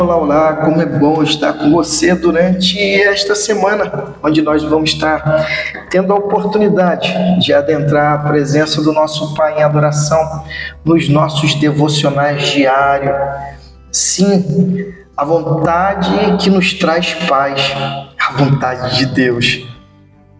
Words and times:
Olá, 0.00 0.16
olá, 0.16 0.52
como 0.58 0.80
é 0.80 0.86
bom 0.86 1.24
estar 1.24 1.54
com 1.54 1.72
você 1.72 2.14
durante 2.14 2.78
esta 2.78 3.34
semana, 3.34 4.14
onde 4.22 4.40
nós 4.40 4.62
vamos 4.62 4.90
estar 4.90 5.44
tendo 5.90 6.12
a 6.12 6.16
oportunidade 6.16 7.12
de 7.40 7.52
adentrar 7.52 8.12
a 8.14 8.28
presença 8.28 8.80
do 8.80 8.92
nosso 8.92 9.34
Pai 9.34 9.58
em 9.58 9.62
adoração 9.64 10.44
nos 10.84 11.08
nossos 11.08 11.56
devocionais 11.56 12.46
diários. 12.46 13.12
Sim, 13.90 14.86
a 15.16 15.24
vontade 15.24 16.36
que 16.38 16.48
nos 16.48 16.74
traz 16.74 17.14
paz, 17.26 17.60
a 18.20 18.32
vontade 18.34 18.98
de 18.98 19.06
Deus. 19.06 19.66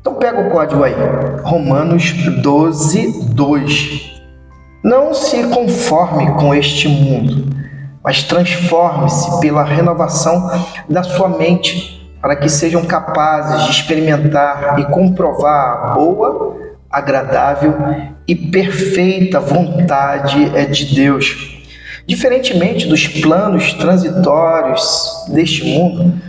Então 0.00 0.14
pega 0.14 0.40
o 0.40 0.50
código 0.50 0.82
aí, 0.82 0.94
Romanos 1.42 2.10
12, 2.42 3.34
2. 3.34 4.22
Não 4.82 5.12
se 5.12 5.44
conforme 5.48 6.32
com 6.36 6.54
este 6.54 6.88
mundo 6.88 7.52
mas 8.02 8.22
transforme-se 8.22 9.40
pela 9.40 9.62
renovação 9.62 10.50
da 10.88 11.02
sua 11.02 11.28
mente, 11.28 12.00
para 12.20 12.36
que 12.36 12.48
sejam 12.48 12.84
capazes 12.84 13.64
de 13.64 13.70
experimentar 13.70 14.78
e 14.78 14.84
comprovar 14.86 15.90
a 15.90 15.94
boa, 15.94 16.56
agradável 16.90 17.74
e 18.26 18.34
perfeita 18.34 19.40
vontade 19.40 20.50
é 20.54 20.64
de 20.64 20.94
Deus. 20.94 21.60
Diferentemente 22.06 22.86
dos 22.86 23.06
planos 23.06 23.72
transitórios 23.74 25.24
deste 25.28 25.64
mundo, 25.64 26.20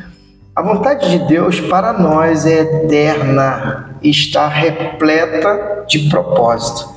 a 0.56 0.62
vontade 0.62 1.10
de 1.10 1.28
Deus 1.28 1.60
para 1.60 1.94
nós 1.94 2.46
é 2.46 2.62
eterna 2.62 3.98
e 4.02 4.10
está 4.12 4.48
repleta 4.48 5.84
de 5.88 6.10
propósito. 6.10 6.93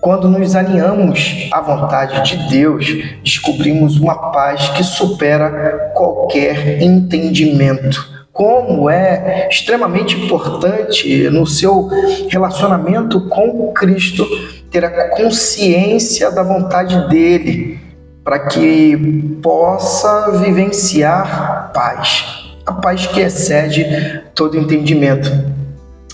Quando 0.00 0.28
nos 0.28 0.54
alinhamos 0.54 1.48
à 1.52 1.60
vontade 1.60 2.22
de 2.22 2.48
Deus, 2.48 2.86
descobrimos 3.24 3.96
uma 3.98 4.30
paz 4.30 4.68
que 4.68 4.84
supera 4.84 5.92
qualquer 5.94 6.80
entendimento. 6.82 8.14
Como 8.32 8.90
é 8.90 9.48
extremamente 9.50 10.16
importante 10.16 11.28
no 11.30 11.46
seu 11.46 11.88
relacionamento 12.28 13.28
com 13.28 13.72
Cristo 13.72 14.26
ter 14.70 14.84
a 14.84 15.08
consciência 15.16 16.30
da 16.30 16.42
vontade 16.42 17.08
dele, 17.08 17.80
para 18.22 18.40
que 18.40 19.38
possa 19.42 20.32
vivenciar 20.42 21.70
paz, 21.72 22.24
a 22.66 22.72
paz 22.72 23.06
que 23.06 23.20
excede 23.20 24.22
todo 24.34 24.58
entendimento. 24.58 25.30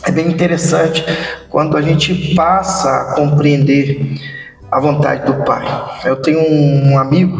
É 0.04 0.10
bem 0.10 0.26
interessante 0.28 1.04
quando 1.48 1.76
a 1.76 1.82
gente 1.82 2.34
passa 2.34 2.88
a 2.90 3.14
compreender 3.14 4.18
a 4.70 4.80
vontade 4.80 5.26
do 5.26 5.44
Pai. 5.44 5.64
Eu 6.04 6.16
tenho 6.16 6.40
um 6.40 6.98
amigo 6.98 7.36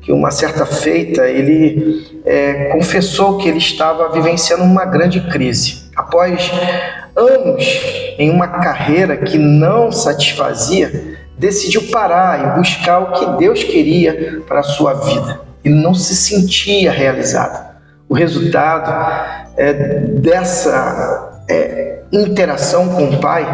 que 0.00 0.12
uma 0.12 0.30
certa 0.30 0.66
feita 0.66 1.28
ele 1.28 2.20
é, 2.24 2.64
confessou 2.66 3.38
que 3.38 3.48
ele 3.48 3.58
estava 3.58 4.10
vivenciando 4.10 4.64
uma 4.64 4.84
grande 4.84 5.20
crise. 5.28 5.90
Após 5.96 6.50
anos 7.16 7.64
em 8.18 8.30
uma 8.30 8.48
carreira 8.48 9.16
que 9.16 9.38
não 9.38 9.92
satisfazia, 9.92 11.18
decidiu 11.38 11.88
parar 11.90 12.40
e 12.56 12.58
buscar 12.58 12.98
o 12.98 13.12
que 13.12 13.38
Deus 13.38 13.62
queria 13.62 14.42
para 14.46 14.60
a 14.60 14.64
sua 14.64 14.94
vida. 14.94 15.40
Ele 15.64 15.76
não 15.76 15.94
se 15.94 16.14
sentia 16.14 16.90
realizado. 16.90 17.72
O 18.08 18.14
resultado 18.14 18.90
é, 19.56 19.72
dessa 19.72 21.44
é, 21.48 21.91
interação 22.12 22.90
com 22.90 23.04
o 23.04 23.20
pai 23.20 23.46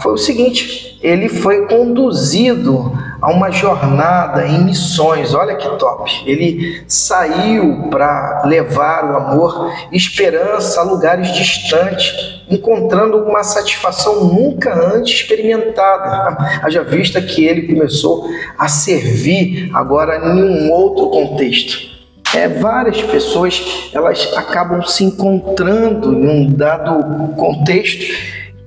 foi 0.00 0.14
o 0.14 0.18
seguinte: 0.18 0.98
ele 1.00 1.28
foi 1.28 1.66
conduzido 1.66 2.92
a 3.20 3.30
uma 3.30 3.50
jornada 3.50 4.46
em 4.46 4.64
missões. 4.64 5.34
Olha 5.34 5.54
que 5.54 5.68
top! 5.76 6.10
Ele 6.26 6.82
saiu 6.88 7.88
para 7.90 8.42
levar 8.44 9.10
o 9.10 9.16
amor 9.16 9.72
esperança 9.92 10.80
a 10.80 10.84
lugares 10.84 11.32
distantes, 11.32 12.40
encontrando 12.50 13.18
uma 13.18 13.44
satisfação 13.44 14.24
nunca 14.24 14.74
antes 14.74 15.20
experimentada. 15.20 16.36
Haja 16.64 16.82
vista 16.82 17.20
que 17.20 17.44
ele 17.44 17.72
começou 17.72 18.26
a 18.58 18.66
servir 18.68 19.70
agora 19.72 20.16
em 20.16 20.42
um 20.42 20.70
outro 20.72 21.08
contexto 21.10 21.89
é, 22.34 22.48
várias 22.48 23.02
pessoas 23.02 23.90
elas 23.92 24.32
acabam 24.36 24.82
se 24.82 25.04
encontrando 25.04 26.12
em 26.12 26.28
um 26.28 26.50
dado 26.50 27.34
contexto 27.34 28.04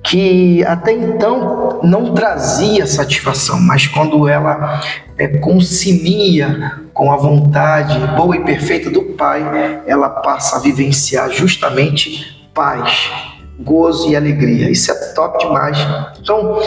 que 0.04 0.62
até 0.64 0.92
então 0.92 1.80
não 1.82 2.12
trazia 2.12 2.86
satisfação, 2.86 3.58
mas 3.58 3.86
quando 3.86 4.28
ela 4.28 4.82
é, 5.16 5.26
concilia 5.38 6.72
com 6.92 7.10
a 7.10 7.16
vontade 7.16 7.98
boa 8.14 8.36
e 8.36 8.44
perfeita 8.44 8.90
do 8.90 9.02
Pai, 9.02 9.82
ela 9.86 10.10
passa 10.10 10.56
a 10.56 10.60
vivenciar 10.60 11.30
justamente 11.30 12.46
paz, 12.52 13.10
gozo 13.58 14.10
e 14.10 14.16
alegria. 14.16 14.70
Isso 14.70 14.90
é 14.90 14.94
top 15.14 15.38
demais. 15.38 15.78
Então, 16.20 16.58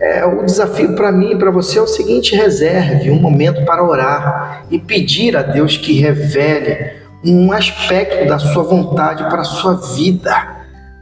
é, 0.00 0.24
o 0.24 0.44
desafio 0.44 0.94
para 0.94 1.10
mim 1.10 1.32
e 1.32 1.36
para 1.36 1.50
você 1.50 1.78
é 1.78 1.82
o 1.82 1.86
seguinte: 1.86 2.34
reserve 2.36 3.10
um 3.10 3.20
momento 3.20 3.64
para 3.64 3.84
orar 3.84 4.64
e 4.70 4.78
pedir 4.78 5.36
a 5.36 5.42
Deus 5.42 5.76
que 5.76 6.00
revele 6.00 6.92
um 7.24 7.52
aspecto 7.52 8.26
da 8.26 8.38
sua 8.38 8.62
vontade 8.62 9.24
para 9.28 9.40
a 9.40 9.44
sua 9.44 9.74
vida 9.94 10.55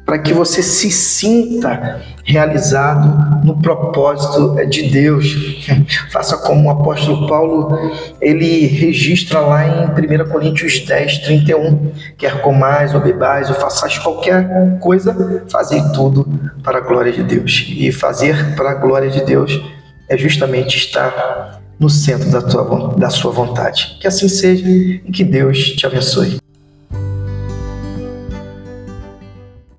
para 0.05 0.19
que 0.19 0.33
você 0.33 0.63
se 0.63 0.91
sinta 0.91 2.03
realizado 2.25 3.45
no 3.45 3.61
propósito 3.61 4.55
de 4.67 4.91
Deus. 4.91 5.63
Faça 6.11 6.37
como 6.39 6.69
o 6.69 6.71
apóstolo 6.71 7.27
Paulo, 7.27 7.79
ele 8.21 8.67
registra 8.67 9.41
lá 9.41 9.67
em 9.67 9.87
1 9.91 10.31
Coríntios 10.31 10.81
10, 10.81 11.19
31, 11.19 11.93
quer 12.17 12.41
comais 12.41 12.95
ou 12.95 13.01
bebais 13.01 13.49
ou 13.49 13.57
façais 13.57 13.99
qualquer 13.99 14.79
coisa, 14.81 15.45
fazei 15.51 15.83
tudo 15.95 16.27
para 16.63 16.79
a 16.79 16.81
glória 16.81 17.13
de 17.13 17.23
Deus. 17.23 17.67
E 17.69 17.91
fazer 17.93 18.55
para 18.57 18.71
a 18.71 18.75
glória 18.75 19.11
de 19.11 19.25
Deus 19.25 19.61
é 20.09 20.17
justamente 20.17 20.77
estar 20.77 21.61
no 21.79 21.91
centro 21.91 22.31
da, 22.31 22.41
tua, 22.41 22.95
da 22.97 23.11
sua 23.11 23.33
vontade. 23.33 23.99
Que 24.01 24.07
assim 24.07 24.29
seja 24.29 24.69
e 24.69 24.99
que 25.13 25.25
Deus 25.25 25.59
te 25.59 25.87
abençoe. 25.87 26.44